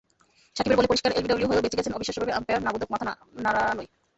[0.55, 3.05] সাকিবের বলে পরিষ্কার এলবিডব্লু হয়েও বেঁচে গেছেন অবিশ্বাস্যভাবে আম্পায়ার না-বোধক মাথা
[3.37, 3.89] নাড়ানোয়।